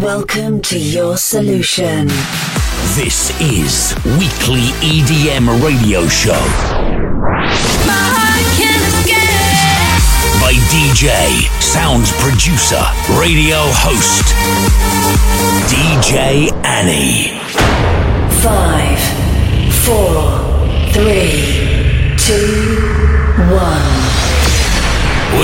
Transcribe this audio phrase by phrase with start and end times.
[0.00, 2.06] Welcome to your solution.
[2.96, 6.32] This is Weekly EDM Radio Show.
[10.40, 12.82] By DJ, sound producer,
[13.20, 14.32] radio host,
[15.68, 17.38] DJ Anny.
[18.40, 18.98] Five,
[19.84, 20.40] four,
[20.92, 22.80] three, two,
[23.54, 24.02] one.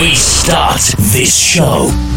[0.00, 0.80] We start
[1.12, 2.07] this show.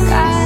[0.00, 0.37] I'm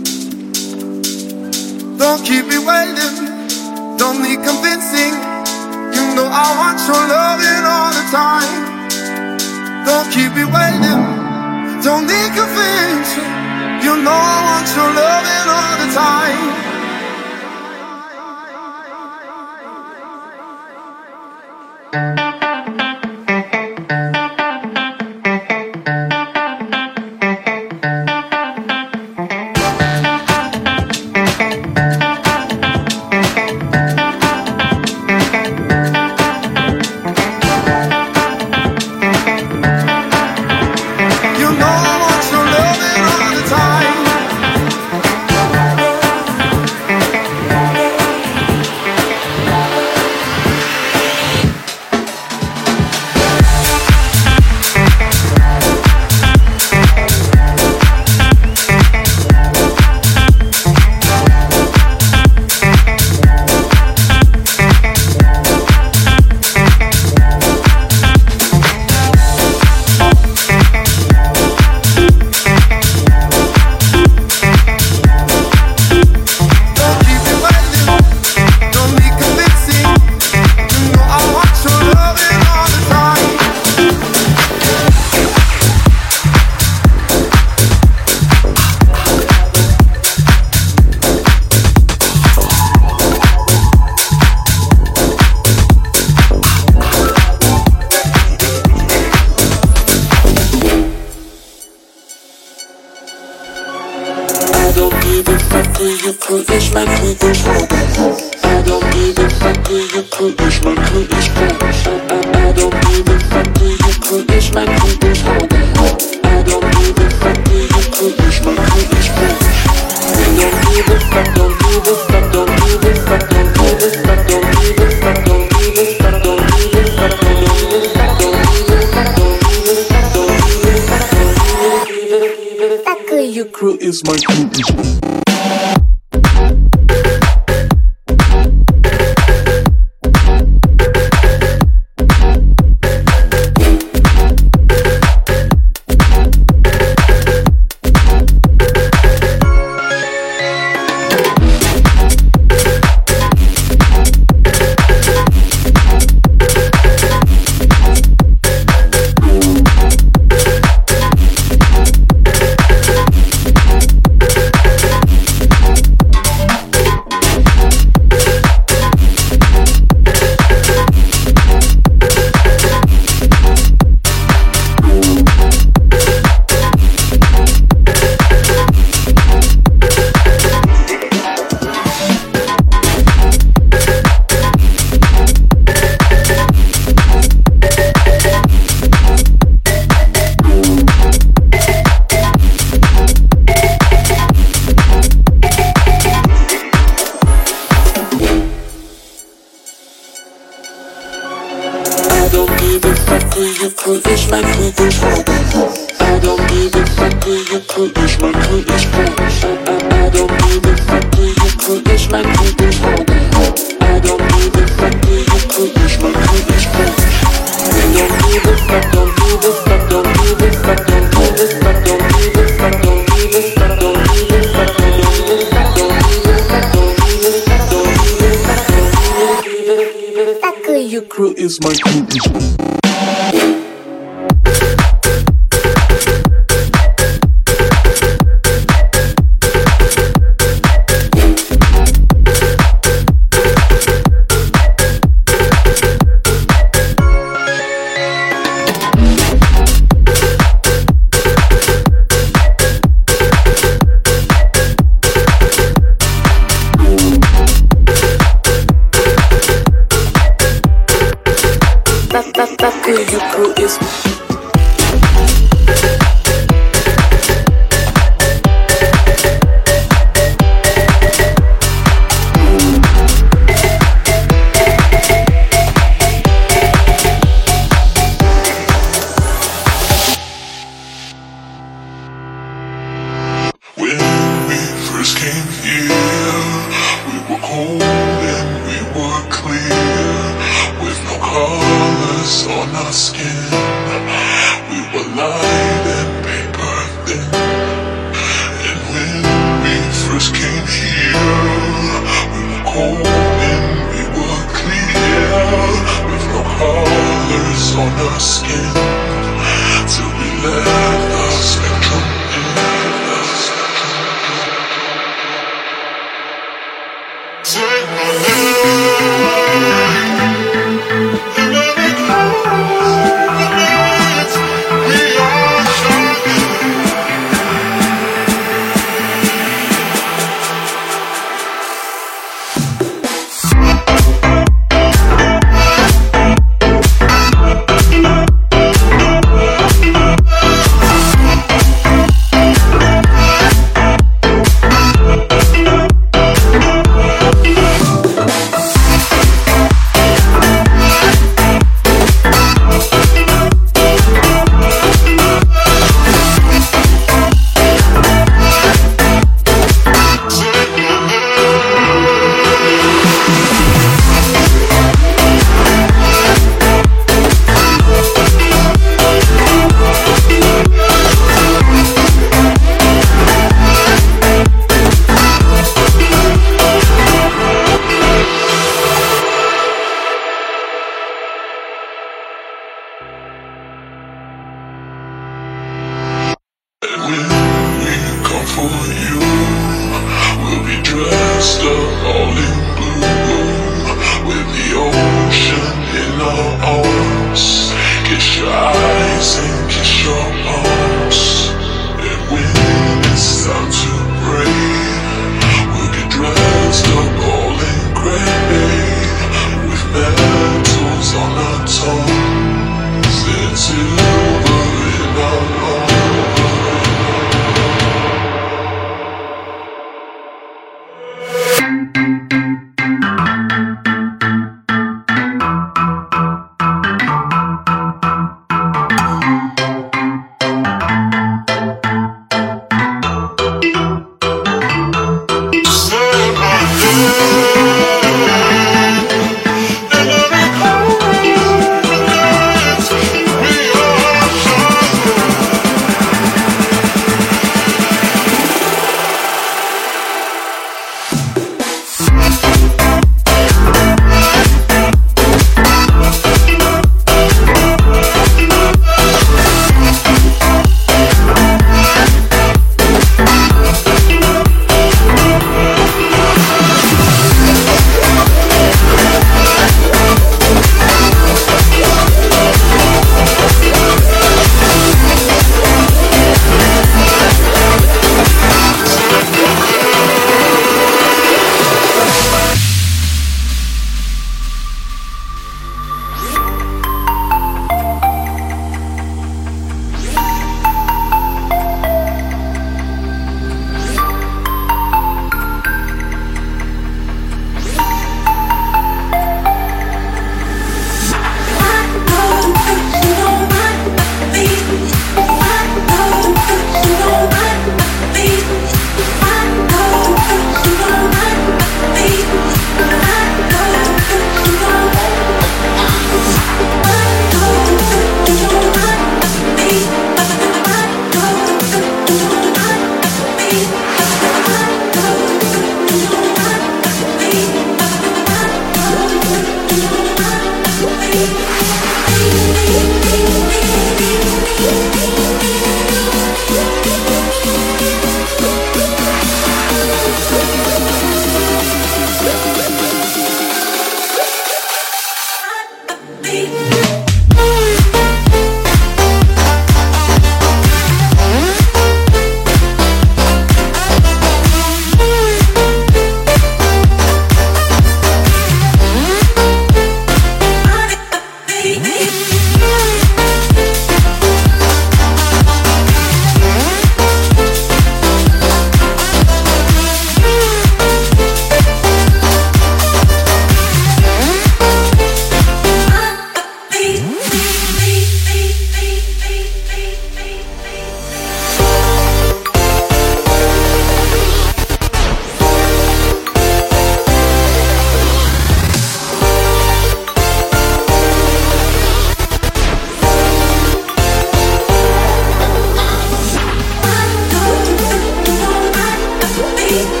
[599.71, 600.00] storm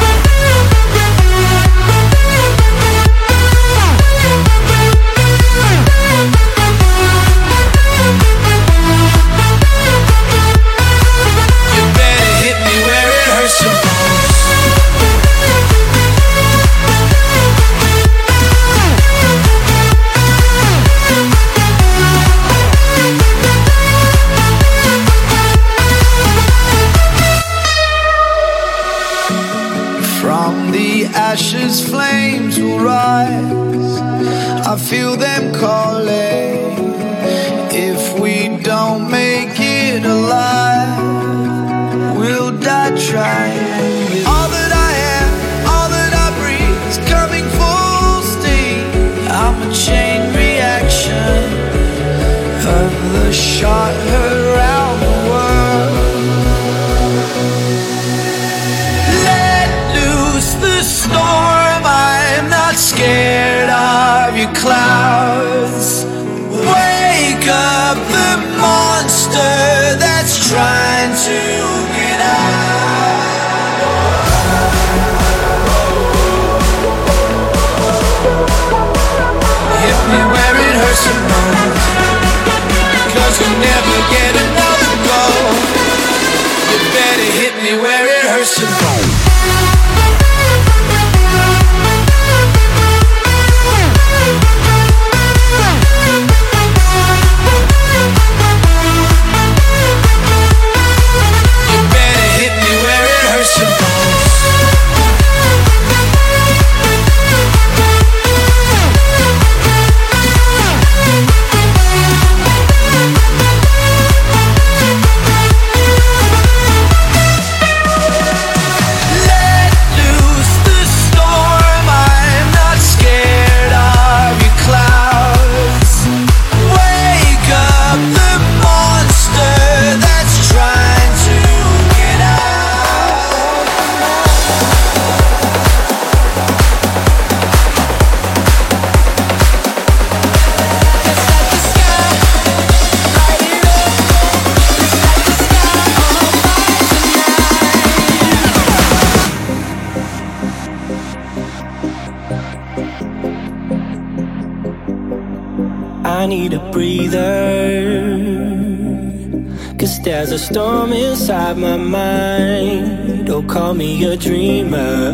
[163.71, 165.13] call me a dreamer,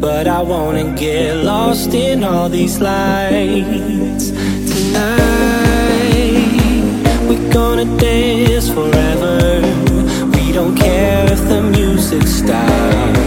[0.00, 4.30] but I wanna get lost in all these lights
[4.72, 5.28] tonight.
[7.28, 9.62] We're gonna dance forever.
[10.34, 13.23] We don't care if the music stops.